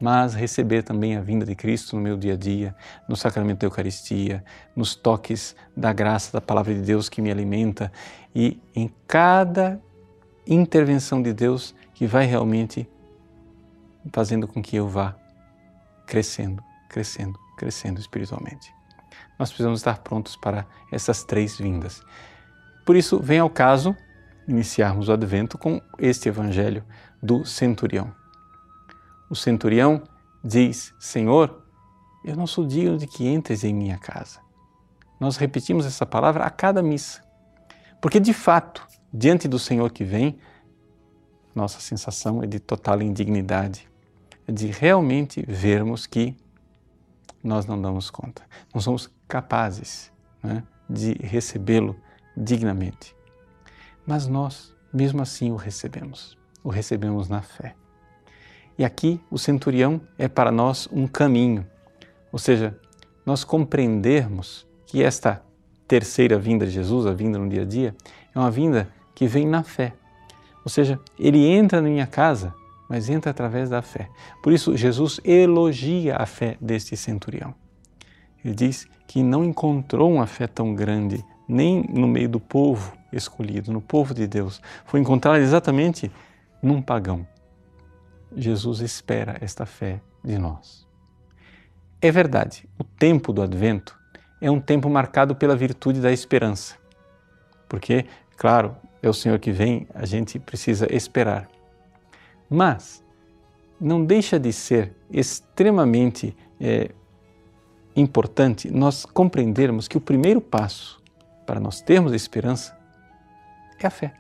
Mas 0.01 0.35
receber 0.35 0.83
também 0.83 1.17
a 1.17 1.21
vinda 1.21 1.47
de 1.47 1.55
Cristo 1.55 1.95
no 1.95 2.03
meu 2.03 2.17
dia 2.17 2.33
a 2.33 2.37
dia, 2.37 2.75
no 3.09 3.15
sacramento 3.15 3.61
da 3.61 3.67
Eucaristia, 3.67 4.45
nos 4.75 4.97
toques 4.97 5.55
da 5.77 5.93
graça 5.93 6.33
da 6.33 6.41
palavra 6.41 6.75
de 6.75 6.81
Deus 6.81 7.09
que 7.09 7.23
me 7.23 7.31
alimenta 7.31 7.93
e 8.35 8.61
em 8.75 8.93
cada 9.07 9.81
intervenção 10.47 11.23
de 11.23 11.33
Deus 11.33 11.75
que 11.95 12.07
vai 12.07 12.27
realmente 12.27 12.89
fazendo 14.13 14.49
com 14.49 14.61
que 14.61 14.77
eu 14.77 14.89
vá 14.89 15.15
crescendo, 16.07 16.63
crescendo, 16.89 17.39
crescendo 17.57 18.01
espiritualmente. 18.01 18.75
Nós 19.39 19.49
precisamos 19.51 19.81
estar 19.81 19.99
prontos 19.99 20.37
para 20.37 20.67
essas 20.93 21.25
três 21.25 21.57
vindas. 21.57 22.03
Por 22.85 22.97
isso, 22.97 23.19
vem 23.21 23.39
ao 23.39 23.49
caso 23.49 23.97
iniciarmos 24.47 25.09
o 25.09 25.13
advento 25.13 25.57
com 25.57 25.81
este 25.99 26.29
evangelho 26.29 26.85
do 27.23 27.45
centurião. 27.45 28.15
O 29.31 29.35
centurião 29.35 30.03
diz: 30.45 30.95
Senhor, 30.99 31.63
eu 32.25 32.37
não 32.37 32.47
sou 32.47 32.67
digno 32.67 32.99
de 32.99 33.07
que 33.07 33.27
entres 33.27 33.65
em 33.65 33.73
minha 33.73 33.99
casa. 33.99 34.41
Nós 35.19 35.37
repetimos 35.37 35.87
essa 35.87 36.05
palavra 36.05 36.45
a 36.45 36.51
cada 36.51 36.83
missa, 36.83 37.23
porque 38.01 38.21
de 38.21 38.35
fato, 38.35 38.87
diante 39.13 39.49
do 39.49 39.59
Senhor 39.59 39.91
que 39.91 40.05
vem, 40.05 40.39
nossa 41.55 41.81
sensação 41.81 42.43
é 42.43 42.47
de 42.47 42.59
total 42.59 43.01
indignidade, 43.01 43.89
é 44.47 44.53
de 44.53 44.67
realmente 44.67 45.43
vermos 45.47 46.07
que 46.07 46.37
nós 47.43 47.65
não 47.65 47.81
damos 47.81 48.11
conta, 48.11 48.43
não 48.75 48.81
somos 48.81 49.11
capazes 49.29 50.13
né, 50.43 50.63
de 50.89 51.15
recebê-lo 51.15 51.97
dignamente. 52.37 53.15
Mas 54.07 54.27
nós, 54.27 54.75
mesmo 54.93 55.23
assim, 55.23 55.51
o 55.51 55.57
recebemos. 55.57 56.37
O 56.63 56.69
recebemos 56.69 57.29
na 57.29 57.43
fé. 57.43 57.75
E 58.79 58.85
aqui 58.85 59.21
o 59.31 59.39
centurião 59.39 60.01
é 60.19 60.27
para 60.27 60.51
nós 60.51 60.89
um 60.93 61.07
caminho, 61.07 61.67
ou 62.33 62.39
seja, 62.39 62.77
nós 63.25 63.45
compreendermos 63.45 64.67
que 64.87 65.03
esta 65.03 65.43
terceira 65.87 66.39
vinda 66.39 66.67
de 66.67 66.73
Jesus, 66.73 67.07
a 67.07 67.13
vinda 67.13 67.39
no 67.39 67.49
dia 67.49 67.63
a 67.63 67.65
dia, 67.65 67.95
é 68.35 68.39
uma 68.39 68.51
vinda 68.51 68.89
que 69.15 69.27
vem 69.27 69.47
na 69.47 69.63
fé. 69.63 69.95
Ou 70.65 70.71
seja, 70.71 70.99
ele 71.19 71.47
entra 71.47 71.81
na 71.81 71.89
minha 71.89 72.07
casa, 72.07 72.53
mas 72.89 73.09
entra 73.09 73.31
através 73.31 73.71
da 73.71 73.81
fé. 73.81 74.09
Por 74.43 74.53
isso, 74.53 74.77
Jesus 74.77 75.21
elogia 75.25 76.17
a 76.17 76.27
fé 76.27 76.57
deste 76.61 76.97
centurião. 76.97 77.55
Ele 78.45 78.55
diz 78.55 78.87
que 79.07 79.23
não 79.23 79.45
encontrou 79.45 80.13
uma 80.13 80.27
fé 80.27 80.47
tão 80.47 80.75
grande 80.75 81.25
nem 81.49 81.85
no 81.89 82.07
meio 82.07 82.29
do 82.29 82.41
povo 82.41 82.97
escolhido, 83.13 83.73
no 83.73 83.81
povo 83.81 84.15
de 84.15 84.27
Deus. 84.27 84.61
Foi 84.85 85.01
encontrada 85.01 85.39
exatamente 85.39 86.11
num 86.63 86.81
pagão. 86.81 87.27
Jesus 88.37 88.81
espera 88.81 89.37
esta 89.41 89.65
fé 89.65 90.01
de 90.23 90.39
nós. 90.39 90.87
É 92.01 92.11
verdade, 92.11 92.69
o 92.79 92.85
tempo 92.85 93.33
do 93.33 93.43
advento 93.43 93.99
é 94.41 94.51
um 94.51 94.61
tempo 94.61 94.91
marcado 94.91 95.35
pela 95.35 95.57
virtude 95.57 96.01
da 96.01 96.13
esperança. 96.13 96.77
Porque, 97.69 98.05
claro, 98.37 98.77
é 99.03 99.09
o 99.09 99.15
Senhor 99.15 99.39
que 99.39 99.53
vem, 99.53 99.87
a 99.95 100.05
gente 100.05 100.39
precisa 100.39 100.87
esperar. 100.95 101.49
Mas 102.49 103.03
não 103.81 104.05
deixa 104.05 104.39
de 104.39 104.53
ser 104.53 104.95
extremamente 105.11 106.37
é, 106.61 106.91
importante 107.97 108.71
nós 108.71 109.05
compreendermos 109.05 109.89
que 109.89 109.97
o 109.97 110.01
primeiro 110.01 110.41
passo 110.41 111.03
para 111.47 111.61
nós 111.61 111.81
termos 111.81 112.13
esperança 112.13 112.77
é 113.79 113.87
a 113.87 113.91
fé. 113.91 114.15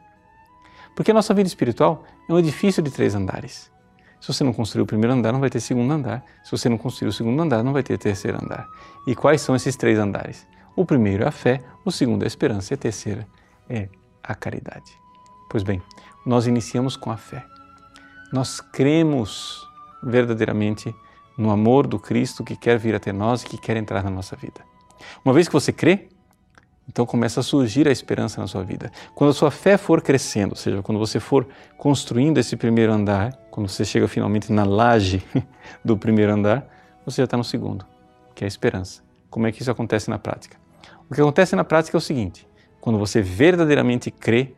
Porque 0.95 1.11
a 1.11 1.15
nossa 1.15 1.35
vida 1.35 1.47
espiritual 1.47 2.05
é 2.29 2.33
um 2.33 2.39
edifício 2.39 2.83
de 2.83 2.91
três 2.91 3.15
andares. 3.15 3.71
Se 4.21 4.33
você 4.33 4.43
não 4.43 4.53
construir 4.53 4.83
o 4.83 4.87
primeiro 4.87 5.13
andar, 5.13 5.33
não 5.33 5.41
vai 5.41 5.51
ter 5.51 5.61
segundo 5.61 5.93
andar. 5.93 6.25
Se 6.43 6.51
você 6.51 6.69
não 6.69 6.79
construir 6.79 7.09
o 7.09 7.13
segundo 7.13 7.43
andar, 7.43 7.63
não 7.63 7.73
vai 7.73 7.83
ter 7.83 7.99
terceiro 7.99 8.43
andar. 8.43 8.67
E 9.07 9.15
quais 9.15 9.43
são 9.43 9.55
esses 9.55 9.77
três 9.77 9.99
andares? 9.99 10.47
O 10.77 10.85
primeiro 10.85 11.25
é 11.25 11.29
a 11.29 11.31
fé, 11.31 11.63
o 11.85 11.91
segundo 11.91 12.23
é 12.23 12.25
a 12.25 12.29
esperança 12.29 12.73
e 12.73 12.75
a 12.75 12.79
terceira 12.79 13.27
é 13.69 13.89
a 14.23 14.35
caridade. 14.35 14.99
Pois 15.51 15.63
bem, 15.63 15.83
nós 16.25 16.47
iniciamos 16.47 16.97
com 16.97 17.11
a 17.11 17.17
fé. 17.17 17.45
Nós 18.33 18.61
cremos 18.61 19.63
verdadeiramente 20.03 20.95
no 21.37 21.51
amor 21.51 21.87
do 21.87 21.99
Cristo 21.99 22.43
que 22.43 22.57
quer 22.57 22.79
vir 22.79 22.95
até 22.95 23.13
nós 23.13 23.43
e 23.43 23.47
que 23.47 23.59
quer 23.59 23.77
entrar 23.77 24.03
na 24.03 24.11
nossa 24.11 24.35
vida. 24.37 24.63
Uma 25.25 25.35
vez 25.35 25.49
que 25.49 25.53
você 25.53 25.73
crê, 25.73 26.09
então 26.89 27.07
começa 27.07 27.41
a 27.41 27.43
surgir 27.43 27.89
a 27.89 27.91
esperança 27.91 28.41
na 28.41 28.47
sua 28.47 28.63
vida. 28.63 28.91
Quando 29.15 29.31
a 29.31 29.35
sua 29.35 29.51
fé 29.51 29.77
for 29.77 30.03
crescendo, 30.03 30.51
ou 30.51 30.57
seja, 30.57 30.83
quando 30.83 30.99
você 30.99 31.19
for 31.19 31.47
construindo 31.79 32.39
esse 32.39 32.57
primeiro 32.57 32.93
andar, 32.93 33.33
quando 33.51 33.69
você 33.69 33.85
chega 33.85 34.07
finalmente 34.07 34.53
na 34.53 34.65
laje 34.65 35.23
do 35.85 35.97
primeiro 35.97 36.33
andar, 36.33 36.67
você 37.05 37.23
já 37.23 37.25
está 37.25 37.37
no 37.37 37.45
segundo, 37.45 37.87
que 38.35 38.45
é 38.45 38.47
a 38.47 38.49
esperança. 38.49 39.03
Como 39.31 39.47
é 39.47 39.53
que 39.53 39.63
isso 39.63 39.71
acontece 39.71 40.11
na 40.11 40.19
prática? 40.19 40.57
O 41.11 41.15
que 41.15 41.21
acontece 41.21 41.57
na 41.57 41.65
prática 41.65 41.97
é 41.97 41.99
o 41.99 42.01
seguinte: 42.01 42.47
quando 42.81 42.99
você 42.99 43.21
verdadeiramente 43.23 44.11
crê 44.11 44.55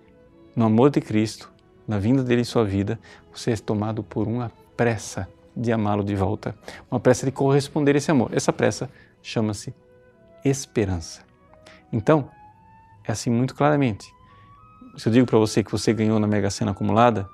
no 0.54 0.64
amor 0.64 0.90
de 0.90 1.00
Cristo, 1.00 1.52
na 1.86 1.98
vinda 1.98 2.22
dele 2.22 2.40
em 2.40 2.44
sua 2.44 2.64
vida, 2.64 2.98
você 3.32 3.52
é 3.52 3.56
tomado 3.56 4.02
por 4.02 4.26
uma 4.26 4.50
pressa 4.76 5.28
de 5.56 5.72
amá-lo 5.72 6.04
de 6.04 6.14
volta, 6.14 6.54
uma 6.90 7.00
pressa 7.00 7.24
de 7.24 7.32
corresponder 7.32 7.94
a 7.94 7.98
esse 7.98 8.10
amor. 8.10 8.30
Essa 8.32 8.52
pressa 8.52 8.90
chama-se 9.22 9.74
esperança. 10.44 11.25
Então, 11.96 12.28
é 13.04 13.12
assim 13.12 13.30
muito 13.30 13.54
claramente. 13.54 14.12
Se 14.98 15.08
eu 15.08 15.12
digo 15.12 15.26
para 15.26 15.38
você 15.38 15.64
que 15.64 15.72
você 15.72 15.94
ganhou 15.94 16.20
na 16.20 16.26
Mega 16.26 16.50
Sena 16.50 16.72
acumulada 16.72 17.26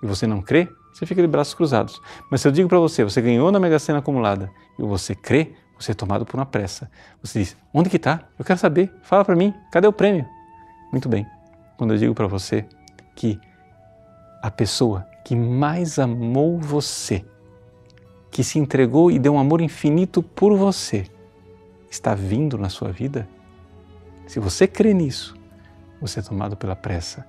e 0.00 0.06
você 0.06 0.28
não 0.28 0.40
crê, 0.40 0.68
você 0.94 1.04
fica 1.04 1.20
de 1.20 1.26
braços 1.26 1.54
cruzados. 1.54 2.00
Mas 2.30 2.40
se 2.40 2.46
eu 2.46 2.52
digo 2.52 2.68
para 2.68 2.78
você, 2.78 3.02
você 3.02 3.20
ganhou 3.20 3.50
na 3.50 3.58
Mega 3.58 3.80
Sena 3.80 3.98
acumulada 3.98 4.48
e 4.78 4.82
você 4.82 5.12
crê, 5.12 5.54
você 5.76 5.90
é 5.90 5.94
tomado 5.94 6.24
por 6.24 6.36
uma 6.36 6.46
pressa. 6.46 6.88
Você 7.20 7.40
diz: 7.40 7.56
onde 7.74 7.90
que 7.90 7.96
está? 7.96 8.22
Eu 8.38 8.44
quero 8.44 8.58
saber. 8.58 8.92
Fala 9.02 9.24
para 9.24 9.34
mim. 9.34 9.52
Cadê 9.72 9.88
o 9.88 9.92
prêmio? 9.92 10.24
Muito 10.92 11.08
bem. 11.08 11.26
Quando 11.76 11.92
eu 11.92 11.98
digo 11.98 12.14
para 12.14 12.28
você 12.28 12.64
que 13.16 13.38
a 14.40 14.50
pessoa 14.52 15.04
que 15.24 15.34
mais 15.34 15.98
amou 15.98 16.60
você, 16.60 17.24
que 18.30 18.44
se 18.44 18.58
entregou 18.58 19.10
e 19.10 19.18
deu 19.18 19.34
um 19.34 19.38
amor 19.38 19.60
infinito 19.60 20.22
por 20.22 20.56
você, 20.56 21.06
está 21.90 22.14
vindo 22.14 22.56
na 22.56 22.68
sua 22.68 22.92
vida, 22.92 23.28
se 24.26 24.40
você 24.40 24.66
crê 24.66 24.92
nisso, 24.92 25.34
você 26.00 26.20
é 26.20 26.22
tomado 26.22 26.56
pela 26.56 26.76
pressa 26.76 27.26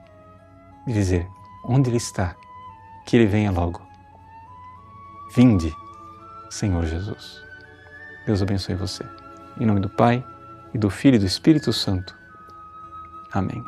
de 0.85 0.93
dizer: 0.93 1.27
onde 1.63 1.89
Ele 1.89 1.97
está, 1.97 2.35
que 3.05 3.15
Ele 3.15 3.25
venha 3.25 3.51
logo. 3.51 3.81
Vinde, 5.35 5.73
Senhor 6.49 6.85
Jesus. 6.85 7.41
Deus 8.25 8.41
abençoe 8.41 8.75
você. 8.75 9.05
Em 9.59 9.65
nome 9.65 9.79
do 9.79 9.89
Pai, 9.89 10.23
e 10.73 10.77
do 10.77 10.89
Filho 10.89 11.15
e 11.15 11.19
do 11.19 11.25
Espírito 11.25 11.71
Santo. 11.73 12.15
Amém. 13.31 13.63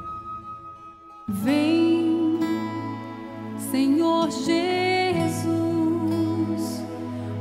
Vem, 1.27 2.39
Senhor 3.71 4.29
Jesus, 4.31 5.49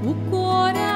o 0.05 0.15
coração 0.31 0.88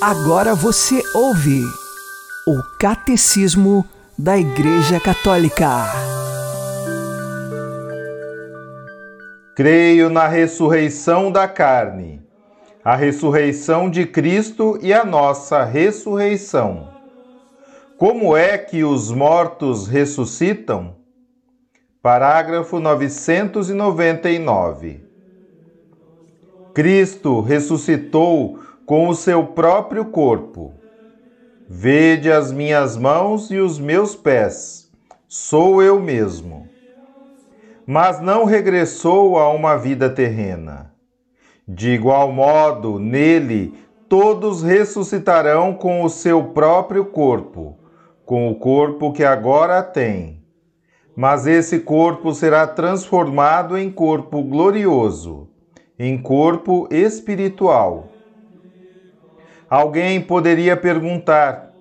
Agora 0.00 0.54
você 0.54 1.02
ouve 1.14 1.62
o 2.46 2.62
Catecismo 2.78 3.84
da 4.18 4.38
Igreja 4.38 4.98
Católica. 4.98 5.68
Creio 9.54 10.08
na 10.08 10.26
ressurreição 10.26 11.30
da 11.30 11.46
carne, 11.46 12.22
a 12.82 12.96
ressurreição 12.96 13.90
de 13.90 14.06
Cristo 14.06 14.78
e 14.80 14.90
a 14.90 15.04
nossa 15.04 15.64
ressurreição. 15.64 16.88
Como 17.98 18.34
é 18.34 18.56
que 18.56 18.82
os 18.82 19.10
mortos 19.10 19.86
ressuscitam? 19.86 20.96
Parágrafo 22.00 22.80
999. 22.80 25.04
Cristo 26.72 27.42
ressuscitou 27.42 28.60
com 28.90 29.08
o 29.08 29.14
seu 29.14 29.46
próprio 29.46 30.06
corpo. 30.06 30.74
Vede 31.68 32.28
as 32.28 32.50
minhas 32.50 32.96
mãos 32.96 33.48
e 33.48 33.58
os 33.58 33.78
meus 33.78 34.16
pés, 34.16 34.90
sou 35.28 35.80
eu 35.80 36.00
mesmo. 36.00 36.66
Mas 37.86 38.20
não 38.20 38.44
regressou 38.44 39.38
a 39.38 39.48
uma 39.48 39.76
vida 39.76 40.10
terrena. 40.10 40.92
De 41.68 41.90
igual 41.90 42.32
modo, 42.32 42.98
nele 42.98 43.74
todos 44.08 44.60
ressuscitarão 44.60 45.72
com 45.72 46.02
o 46.02 46.08
seu 46.08 46.46
próprio 46.46 47.04
corpo, 47.04 47.78
com 48.26 48.50
o 48.50 48.56
corpo 48.56 49.12
que 49.12 49.22
agora 49.22 49.84
tem 49.84 50.40
mas 51.14 51.46
esse 51.46 51.80
corpo 51.80 52.32
será 52.32 52.66
transformado 52.66 53.76
em 53.76 53.90
corpo 53.90 54.42
glorioso, 54.42 55.48
em 55.98 56.16
corpo 56.16 56.88
espiritual. 56.90 58.19
Alguém 59.70 60.20
poderia 60.20 60.76
perguntar: 60.76 61.72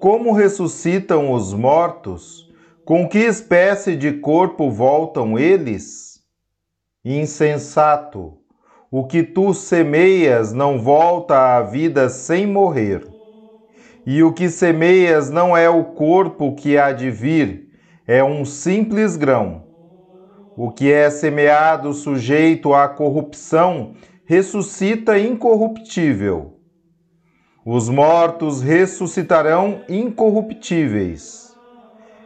como 0.00 0.32
ressuscitam 0.32 1.30
os 1.30 1.54
mortos? 1.54 2.44
Com 2.84 3.08
que 3.08 3.18
espécie 3.18 3.94
de 3.94 4.14
corpo 4.14 4.68
voltam 4.68 5.38
eles? 5.38 6.20
Insensato! 7.04 8.38
O 8.90 9.06
que 9.06 9.22
tu 9.22 9.54
semeias 9.54 10.52
não 10.52 10.80
volta 10.80 11.56
à 11.56 11.62
vida 11.62 12.08
sem 12.08 12.48
morrer. 12.48 13.06
E 14.04 14.24
o 14.24 14.32
que 14.32 14.48
semeias 14.48 15.30
não 15.30 15.56
é 15.56 15.68
o 15.68 15.84
corpo 15.84 16.52
que 16.56 16.76
há 16.76 16.90
de 16.90 17.12
vir, 17.12 17.68
é 18.08 18.24
um 18.24 18.44
simples 18.44 19.16
grão. 19.16 19.66
O 20.56 20.72
que 20.72 20.90
é 20.90 21.08
semeado 21.10 21.92
sujeito 21.92 22.74
à 22.74 22.88
corrupção 22.88 23.94
ressuscita 24.24 25.16
incorruptível. 25.16 26.55
Os 27.68 27.88
mortos 27.88 28.62
ressuscitarão 28.62 29.80
incorruptíveis. 29.88 31.52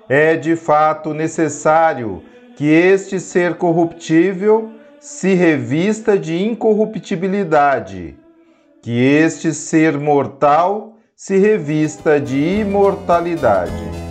É 0.06 0.36
de 0.36 0.54
fato 0.54 1.14
necessário 1.14 2.22
que 2.56 2.66
este 2.66 3.18
ser 3.18 3.54
corruptível 3.54 4.70
se 5.00 5.32
revista 5.32 6.18
de 6.18 6.36
incorruptibilidade, 6.44 8.18
que 8.82 8.92
este 8.92 9.54
ser 9.54 9.98
mortal 9.98 10.98
se 11.16 11.38
revista 11.38 12.20
de 12.20 12.60
imortalidade. 12.60 14.09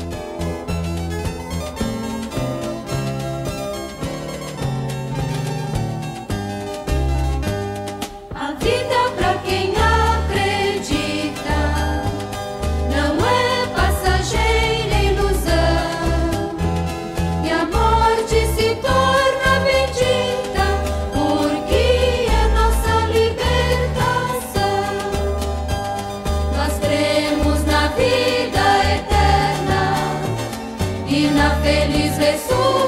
menina 31.19 31.49
feliz 31.61 32.17
ressurgiu. 32.17 32.78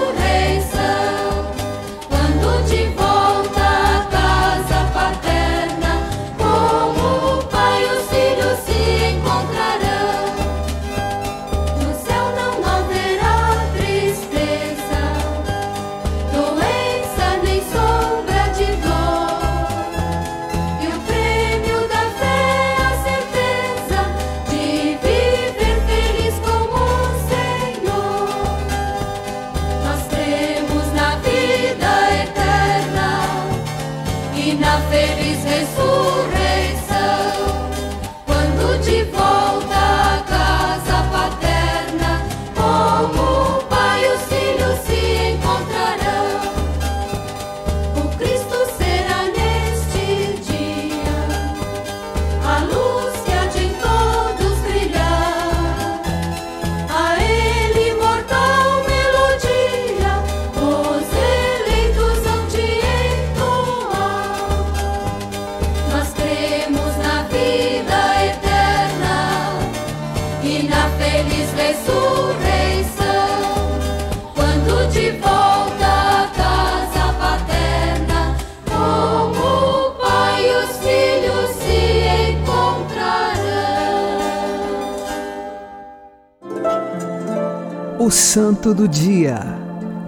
O 88.12 88.13
Santo 88.13 88.74
do 88.74 88.89
Dia, 88.89 89.39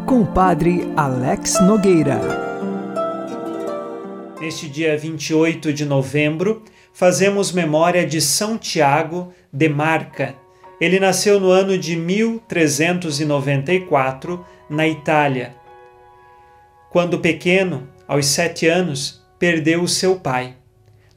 com 0.06 0.24
o 0.24 0.28
Padre 0.28 0.92
Alex 0.94 1.62
Nogueira. 1.62 2.20
Neste 4.42 4.68
dia 4.68 4.98
28 4.98 5.72
de 5.72 5.86
novembro, 5.86 6.64
fazemos 6.92 7.54
memória 7.54 8.06
de 8.06 8.20
São 8.20 8.58
Tiago 8.58 9.34
de 9.54 9.70
Marca. 9.70 10.36
Ele 10.82 11.00
nasceu 11.00 11.40
no 11.40 11.50
ano 11.50 11.78
de 11.78 11.96
1394, 11.96 14.46
na 14.70 14.86
Itália. 14.86 15.56
Quando 16.92 17.20
pequeno, 17.20 17.88
aos 18.06 18.26
sete 18.26 18.68
anos, 18.68 19.26
perdeu 19.40 19.82
o 19.82 19.88
seu 19.88 20.18
pai. 20.18 20.58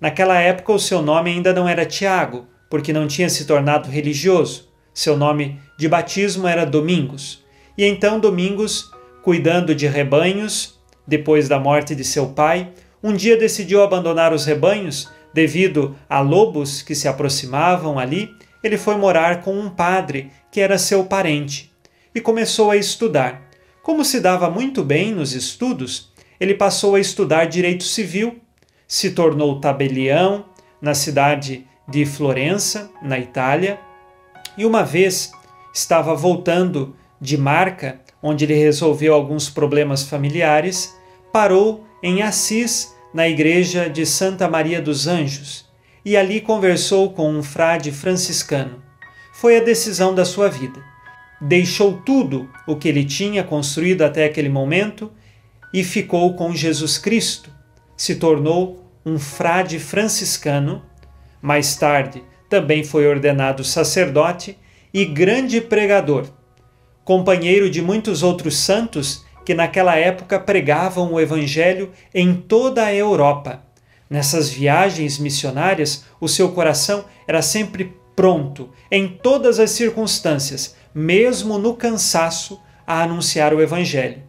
Naquela 0.01 0.39
época, 0.39 0.73
o 0.73 0.79
seu 0.79 1.03
nome 1.03 1.33
ainda 1.33 1.53
não 1.53 1.69
era 1.69 1.85
Tiago, 1.85 2.47
porque 2.71 2.93
não 2.93 3.09
tinha 3.09 3.29
se 3.29 3.45
tornado 3.45 3.91
religioso. 3.91 4.66
Seu 4.97 5.15
nome 5.15 5.61
de 5.77 5.91
batismo 5.91 6.49
era 6.49 6.65
Domingos. 6.65 7.45
E 7.77 7.85
então 7.85 8.19
Domingos, 8.19 8.91
cuidando 9.23 9.75
de 9.75 9.87
rebanhos, 9.87 10.81
depois 11.07 11.51
da 11.51 11.61
morte 11.61 11.95
de 11.95 12.03
seu 12.03 12.29
pai, 12.29 12.73
um 13.03 13.13
dia 13.13 13.37
decidiu 13.37 13.83
abandonar 13.83 14.33
os 14.33 14.47
rebanhos 14.47 15.11
devido 15.35 15.95
a 16.09 16.21
lobos 16.21 16.81
que 16.81 16.95
se 16.95 17.07
aproximavam 17.07 17.99
ali. 17.99 18.31
Ele 18.65 18.79
foi 18.79 18.97
morar 18.97 19.43
com 19.43 19.61
um 19.61 19.69
padre 19.69 20.31
que 20.51 20.63
era 20.63 20.79
seu 20.79 21.05
parente 21.05 21.71
e 22.15 22.21
começou 22.23 22.71
a 22.71 22.77
estudar. 22.79 23.51
Como 23.83 24.03
se 24.03 24.19
dava 24.19 24.49
muito 24.49 24.83
bem 24.83 25.13
nos 25.13 25.35
estudos, 25.35 26.11
ele 26.41 26.55
passou 26.55 26.95
a 26.95 27.01
estudar 27.01 27.45
direito 27.45 27.85
civil, 27.85 28.41
se 28.89 29.11
tornou 29.11 29.61
tabelião 29.61 30.47
na 30.81 30.95
cidade 30.95 31.67
de 31.87 32.07
Florença, 32.07 32.91
na 33.03 33.19
Itália, 33.19 33.79
e 34.57 34.65
uma 34.65 34.83
vez 34.83 35.33
estava 35.73 36.15
voltando 36.15 36.97
de 37.21 37.37
Marca, 37.37 38.01
onde 38.23 38.45
ele 38.45 38.55
resolveu 38.55 39.15
alguns 39.15 39.49
problemas 39.51 40.03
familiares, 40.03 40.95
parou 41.33 41.85
em 42.03 42.23
Assis, 42.23 42.95
na 43.13 43.29
igreja 43.29 43.89
de 43.89 44.05
Santa 44.05 44.49
Maria 44.49 44.81
dos 44.81 45.07
Anjos. 45.07 45.65
e 46.05 46.17
ali 46.17 46.41
conversou 46.41 47.11
com 47.11 47.29
um 47.29 47.43
frade 47.43 47.91
franciscano. 47.91 48.81
Foi 49.33 49.57
a 49.57 49.65
decisão 49.65 50.15
da 50.15 50.25
sua 50.25 50.49
vida. 50.49 50.81
Deixou 51.41 52.01
tudo 52.07 52.49
o 52.65 52.77
que 52.77 52.89
ele 52.89 53.05
tinha 53.05 53.43
construído 53.43 54.03
até 54.03 54.25
aquele 54.25 54.49
momento 54.49 55.11
e 55.75 55.83
ficou 55.83 56.35
com 56.35 56.55
Jesus 56.55 56.97
Cristo. 56.97 57.51
Se 57.97 58.15
tornou 58.15 58.89
um 59.05 59.19
frade 59.19 59.81
franciscano. 59.81 60.81
Mais 61.43 61.75
tarde, 61.75 62.23
também 62.49 62.85
foi 62.85 63.07
ordenado 63.07 63.65
sacerdote 63.65 64.57
e 64.93 65.05
grande 65.05 65.61
pregador, 65.61 66.27
companheiro 67.05 67.69
de 67.69 67.83
muitos 67.83 68.23
outros 68.23 68.57
santos 68.57 69.25
que 69.45 69.55
naquela 69.55 69.97
época 69.97 70.41
pregavam 70.41 71.13
o 71.13 71.21
Evangelho 71.21 71.93
em 72.15 72.35
toda 72.35 72.85
a 72.85 72.95
Europa. 72.95 73.63
Nessas 74.09 74.49
viagens 74.49 75.19
missionárias, 75.19 76.05
o 76.21 76.29
seu 76.29 76.51
coração 76.53 77.05
era 77.29 77.43
sempre 77.43 77.97
pronto, 78.15 78.71
em 78.91 79.07
todas 79.07 79.61
as 79.61 79.71
circunstâncias, 79.71 80.75
mesmo 80.95 81.59
no 81.59 81.75
cansaço, 81.75 82.61
a 82.87 83.03
anunciar 83.03 83.53
o 83.53 83.61
Evangelho. 83.61 84.23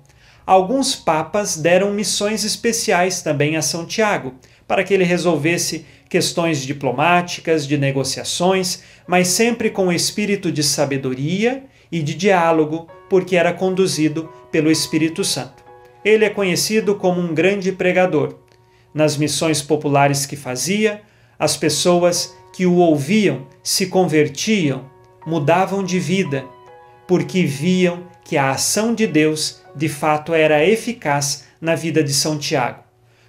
Alguns 0.45 0.95
papas 0.95 1.57
deram 1.57 1.91
missões 1.91 2.43
especiais 2.43 3.21
também 3.21 3.55
a 3.55 3.61
São 3.61 3.85
Tiago, 3.85 4.35
para 4.67 4.83
que 4.83 4.93
ele 4.93 5.03
resolvesse 5.03 5.85
questões 6.09 6.61
diplomáticas, 6.61 7.67
de 7.67 7.77
negociações, 7.77 8.83
mas 9.05 9.27
sempre 9.27 9.69
com 9.69 9.91
espírito 9.91 10.51
de 10.51 10.63
sabedoria 10.63 11.63
e 11.91 12.01
de 12.01 12.13
diálogo, 12.13 12.87
porque 13.09 13.35
era 13.35 13.53
conduzido 13.53 14.29
pelo 14.51 14.71
Espírito 14.71 15.23
Santo. 15.23 15.63
Ele 16.03 16.25
é 16.25 16.29
conhecido 16.29 16.95
como 16.95 17.19
um 17.19 17.33
grande 17.33 17.71
pregador. 17.71 18.35
Nas 18.93 19.17
missões 19.17 19.61
populares 19.61 20.25
que 20.25 20.35
fazia, 20.35 21.01
as 21.37 21.55
pessoas 21.55 22.35
que 22.53 22.65
o 22.65 22.75
ouviam 22.75 23.47
se 23.61 23.87
convertiam, 23.87 24.89
mudavam 25.25 25.83
de 25.83 25.99
vida, 25.99 26.45
porque 27.07 27.43
viam 27.43 28.07
que 28.23 28.37
a 28.37 28.51
ação 28.51 28.93
de 28.93 29.05
Deus 29.05 29.61
de 29.75 29.87
fato 29.87 30.33
era 30.33 30.65
eficaz 30.65 31.45
na 31.61 31.75
vida 31.75 32.03
de 32.03 32.13
São 32.13 32.37
Tiago. 32.37 32.83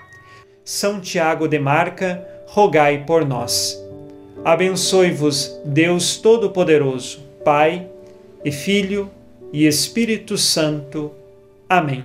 São 0.65 1.01
Tiago 1.01 1.47
de 1.47 1.61
Marca, 1.61 2.27
rogai 2.49 3.05
por 3.07 3.25
nós. 3.25 3.81
Abençoe-vos 4.45 5.61
Deus 5.65 6.17
Todo-Poderoso, 6.17 7.21
Pai 7.45 7.87
e 8.45 8.51
Filho 8.51 9.09
e 9.53 9.65
Espírito 9.65 10.37
Santo. 10.37 11.13
Amém. 11.69 12.05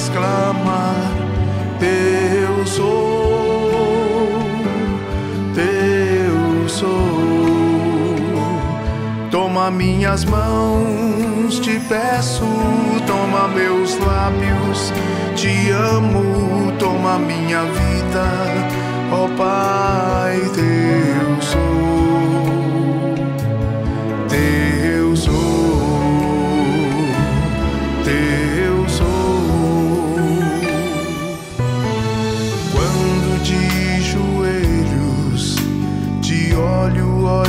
Exclamar: 0.00 1.12
Eu 1.80 2.66
sou, 2.66 4.28
Teu 5.54 6.68
sou. 6.68 7.20
Toma 9.30 9.70
minhas 9.70 10.24
mãos, 10.24 11.60
te 11.60 11.78
peço, 11.88 12.44
toma 13.06 13.46
meus 13.48 13.96
lábios, 13.98 14.92
te 15.36 15.70
amo, 15.70 16.72
toma 16.78 17.18
minha 17.18 17.62
vida, 17.62 18.26
ó 19.12 19.28
Pai, 19.36 20.40
teu 20.54 21.42
sou, 21.42 21.89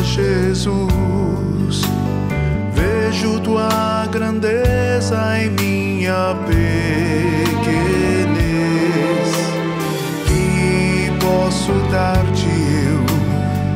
Jesus 0.03 1.81
vejo 2.73 3.39
tua 3.39 4.07
grandeza 4.11 5.37
em 5.39 5.49
minha 5.51 6.35
pequenez. 6.45 7.61
Que 10.25 11.11
posso 11.19 11.73
dar-te 11.91 12.47
eu, 12.47 13.05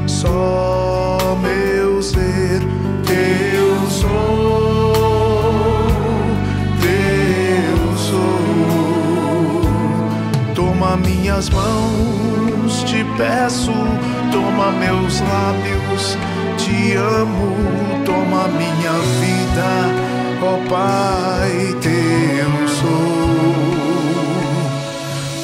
só 0.07 1.38
meu 1.41 2.01
ser, 2.01 2.61
teu 3.05 3.89
sou, 3.89 4.93
teu 6.81 7.97
sou. 7.97 8.65
Toma 10.53 10.97
minhas 10.97 11.49
mãos, 11.49 12.83
te 12.83 13.05
peço, 13.17 13.71
toma 14.31 14.71
meus 14.71 15.21
lábios, 15.21 15.84
te 16.95 16.99
amo, 16.99 17.51
toma 18.05 18.47
minha 18.47 18.93
vida, 19.19 19.69
ó 20.41 20.58
Pai, 20.69 21.75
teu 21.81 22.67
sou. 22.69 23.65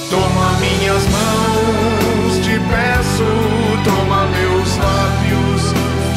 Toma 0.10 0.48
minhas 0.62 1.04
mãos, 1.18 2.32
te 2.46 2.56
peço, 2.72 3.30
toma 3.84 4.28
meus 4.28 4.78
lábios, 4.78 5.64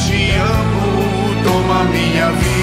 te 0.07 0.21
amo, 0.37 0.87
toma 1.43 1.83
minha 1.91 2.27
vida, 2.31 2.54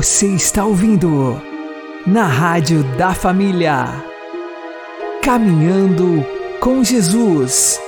Você 0.00 0.28
está 0.28 0.64
ouvindo 0.64 1.38
na 2.06 2.24
Rádio 2.24 2.82
da 2.96 3.12
Família. 3.12 3.84
Caminhando 5.22 6.24
com 6.58 6.82
Jesus. 6.82 7.78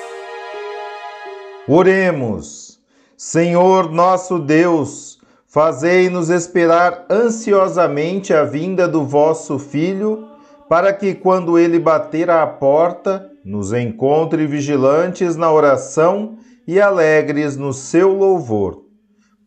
Oremos. 1.66 2.78
Senhor 3.16 3.90
nosso 3.90 4.38
Deus, 4.38 5.20
fazei-nos 5.48 6.28
esperar 6.28 7.06
ansiosamente 7.08 8.34
a 8.34 8.44
vinda 8.44 8.86
do 8.86 9.06
vosso 9.06 9.58
Filho, 9.58 10.28
para 10.68 10.92
que, 10.92 11.14
quando 11.14 11.58
ele 11.58 11.78
bater 11.78 12.28
à 12.28 12.46
porta, 12.46 13.26
nos 13.42 13.72
encontre 13.72 14.46
vigilantes 14.46 15.34
na 15.34 15.50
oração 15.50 16.36
e 16.68 16.78
alegres 16.78 17.56
no 17.56 17.72
seu 17.72 18.12
louvor. 18.12 18.81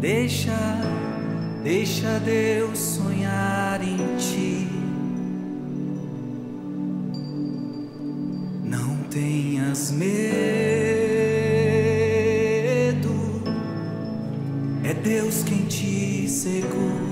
Deixa, 0.00 0.52
deixa 1.64 2.20
Deus 2.20 2.78
sonhar 2.78 3.80
em 3.82 3.96
ti. 4.18 4.68
Não 8.62 8.98
tenhas 9.10 9.90
medo, 9.92 10.14
é 14.84 14.92
Deus 14.92 15.42
quem 15.42 15.64
te 15.64 16.28
segura. 16.28 17.05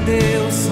Deus 0.00 0.67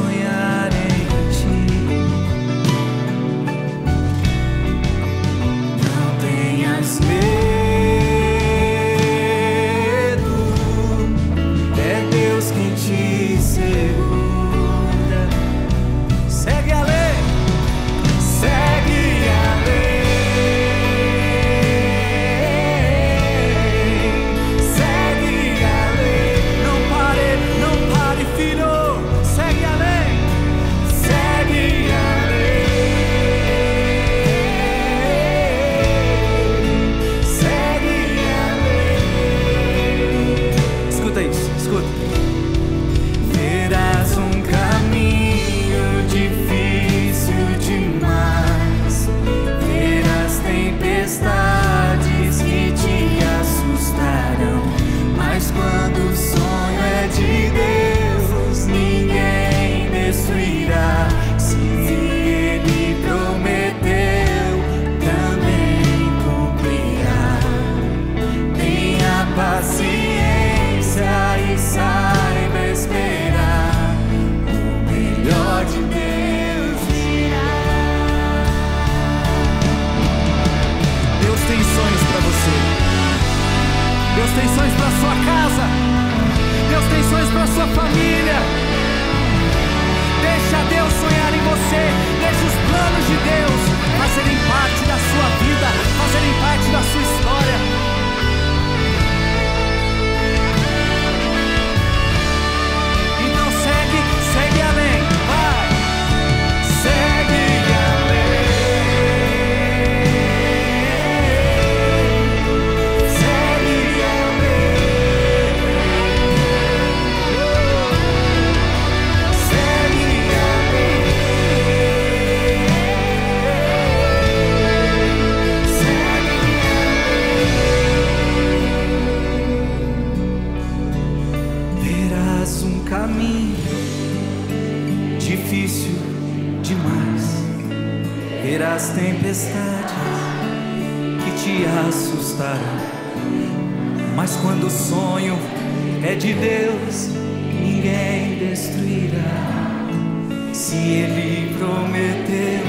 Se 150.77 150.93
ele 150.93 151.55
prometeu, 151.59 152.61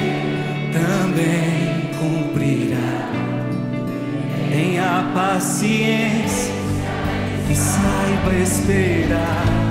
também 0.71 1.91
cumprirá. 1.99 3.09
Tenha 4.49 5.11
paciência 5.13 6.53
e 7.49 7.55
saiba 7.55 8.33
esperar. 8.41 9.66